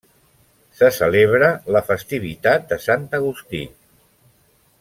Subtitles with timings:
[0.79, 3.65] Se celebra la festivitat de Sant Agustí.